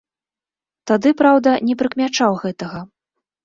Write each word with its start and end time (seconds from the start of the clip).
Тады, 0.93 1.11
праўда, 1.21 1.49
не 1.69 1.77
прыкмячаў 1.85 2.41
гэтага. 2.43 2.85